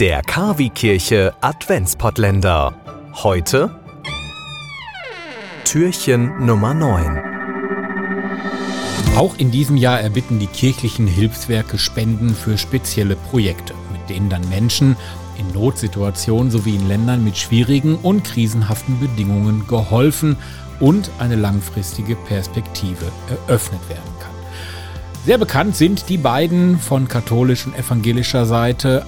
[0.00, 2.72] Der Kavi-Kirche Adventspottländer.
[3.22, 3.78] Heute
[5.64, 7.20] Türchen Nummer 9.
[9.14, 14.48] Auch in diesem Jahr erbitten die kirchlichen Hilfswerke Spenden für spezielle Projekte, mit denen dann
[14.48, 14.96] Menschen
[15.36, 20.38] in Notsituationen sowie in Ländern mit schwierigen und krisenhaften Bedingungen geholfen
[20.78, 24.30] und eine langfristige Perspektive eröffnet werden kann.
[25.26, 29.04] Sehr bekannt sind die beiden von katholischer und evangelischer Seite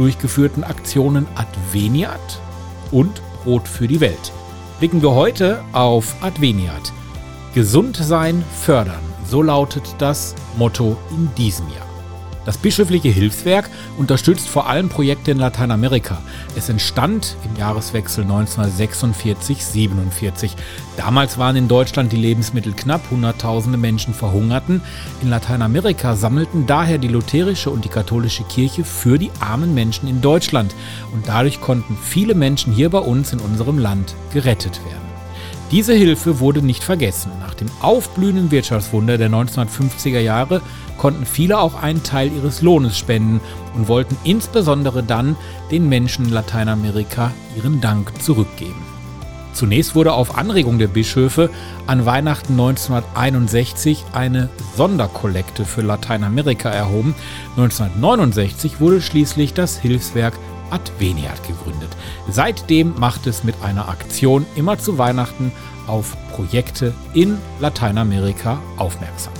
[0.00, 2.40] durchgeführten Aktionen Adveniat
[2.90, 4.32] und Brot für die Welt.
[4.78, 6.94] Blicken wir heute auf Adveniat.
[7.54, 11.89] Gesund sein fördern, so lautet das Motto in diesem Jahr.
[12.46, 13.68] Das bischöfliche Hilfswerk
[13.98, 16.22] unterstützt vor allem Projekte in Lateinamerika.
[16.56, 20.52] Es entstand im Jahreswechsel 1946-47.
[20.96, 24.80] Damals waren in Deutschland die Lebensmittel knapp, Hunderttausende Menschen verhungerten.
[25.20, 30.22] In Lateinamerika sammelten daher die lutherische und die katholische Kirche für die armen Menschen in
[30.22, 30.74] Deutschland.
[31.12, 35.10] Und dadurch konnten viele Menschen hier bei uns in unserem Land gerettet werden.
[35.70, 37.30] Diese Hilfe wurde nicht vergessen.
[37.38, 40.62] Nach dem aufblühenden Wirtschaftswunder der 1950er Jahre
[41.00, 43.40] konnten viele auch einen Teil ihres Lohnes spenden
[43.74, 45.34] und wollten insbesondere dann
[45.70, 48.84] den Menschen in Lateinamerika ihren Dank zurückgeben.
[49.54, 51.48] Zunächst wurde auf Anregung der Bischöfe
[51.86, 57.14] an Weihnachten 1961 eine Sonderkollekte für Lateinamerika erhoben.
[57.56, 60.34] 1969 wurde schließlich das Hilfswerk
[60.68, 61.90] Adveniat gegründet.
[62.28, 65.50] Seitdem macht es mit einer Aktion immer zu Weihnachten
[65.86, 69.39] auf Projekte in Lateinamerika aufmerksam.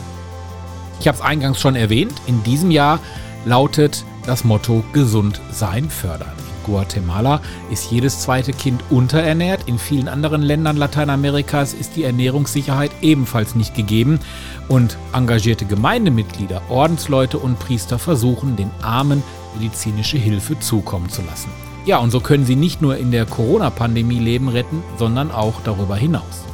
[1.01, 3.01] Ich habe es eingangs schon erwähnt, in diesem Jahr
[3.47, 6.33] lautet das Motto Gesund sein fördern.
[6.39, 9.67] In Guatemala ist jedes zweite Kind unterernährt.
[9.67, 14.20] In vielen anderen Ländern Lateinamerikas ist die Ernährungssicherheit ebenfalls nicht gegeben.
[14.69, 19.23] Und engagierte Gemeindemitglieder, Ordensleute und Priester versuchen, den Armen
[19.59, 21.48] medizinische Hilfe zukommen zu lassen.
[21.87, 25.97] Ja, und so können sie nicht nur in der Corona-Pandemie Leben retten, sondern auch darüber
[25.97, 26.45] hinaus.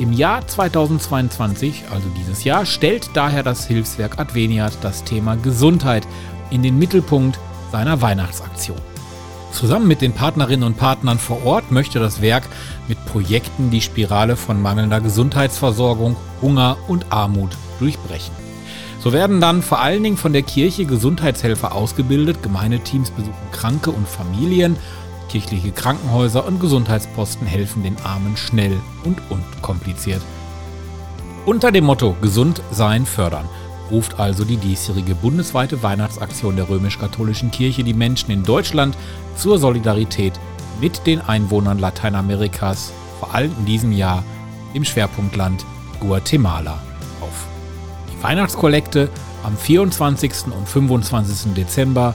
[0.00, 6.04] Im Jahr 2022, also dieses Jahr, stellt daher das Hilfswerk Adveniat das Thema Gesundheit
[6.50, 7.38] in den Mittelpunkt
[7.70, 8.78] seiner Weihnachtsaktion.
[9.52, 12.42] Zusammen mit den Partnerinnen und Partnern vor Ort möchte das Werk
[12.88, 18.34] mit Projekten die Spirale von mangelnder Gesundheitsversorgung, Hunger und Armut durchbrechen.
[18.98, 24.08] So werden dann vor allen Dingen von der Kirche Gesundheitshelfer ausgebildet, Gemeindeteams besuchen Kranke und
[24.08, 24.76] Familien
[25.28, 30.22] Kirchliche Krankenhäuser und Gesundheitsposten helfen den Armen schnell und unkompliziert.
[31.46, 33.48] Unter dem Motto Gesund sein fördern
[33.90, 38.96] ruft also die diesjährige bundesweite Weihnachtsaktion der römisch-katholischen Kirche die Menschen in Deutschland
[39.36, 40.32] zur Solidarität
[40.80, 44.24] mit den Einwohnern Lateinamerikas, vor allem in diesem Jahr
[44.72, 45.64] im Schwerpunktland
[46.00, 46.82] Guatemala
[47.20, 47.46] auf.
[48.10, 49.08] Die Weihnachtskollekte
[49.44, 50.46] am 24.
[50.46, 51.54] und 25.
[51.54, 52.14] Dezember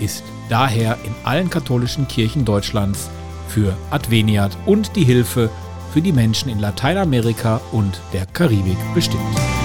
[0.00, 3.08] ist daher in allen katholischen Kirchen Deutschlands
[3.48, 5.48] für Adveniat und die Hilfe
[5.92, 9.59] für die Menschen in Lateinamerika und der Karibik bestimmt.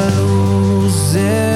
[0.00, 1.51] luz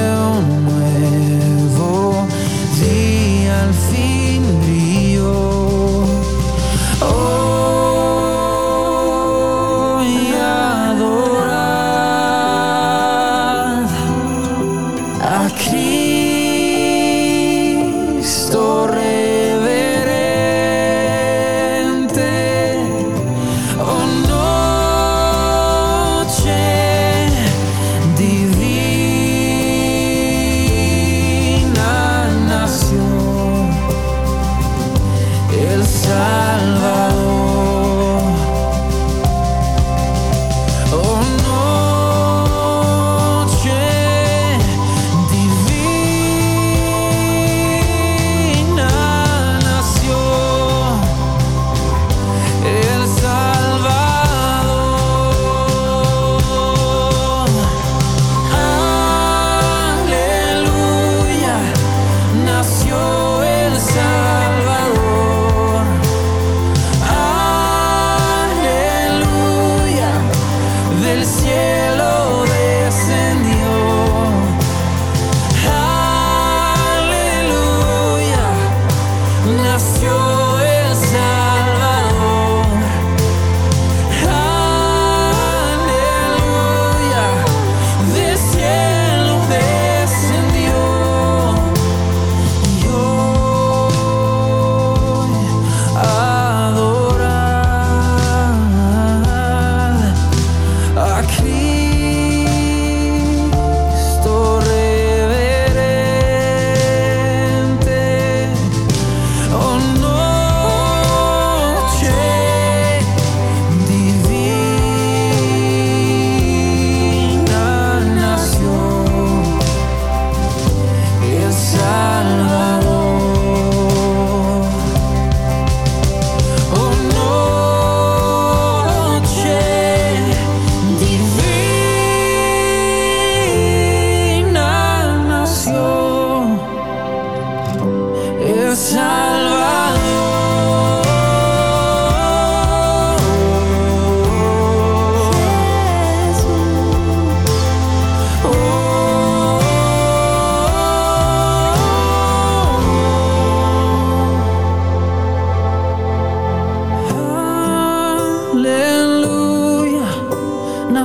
[101.17, 101.76] I keep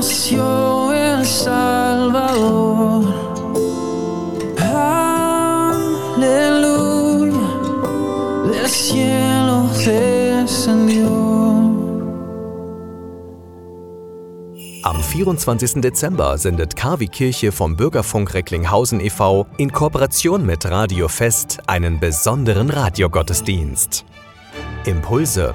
[0.02, 3.04] nació el Salvador.
[6.16, 7.32] Aleluya,
[8.50, 11.06] del cielo descendió.
[14.82, 15.80] Am 24.
[15.80, 19.46] Dezember sendet KW Kirche vom Bürgerfunk Recklinghausen e.V.
[19.56, 24.04] in Kooperation mit Radio Fest einen besonderen Radiogottesdienst.
[24.84, 25.54] Impulse,